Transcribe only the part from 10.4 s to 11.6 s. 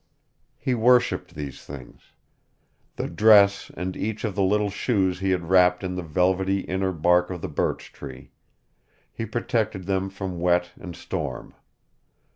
wet and storm.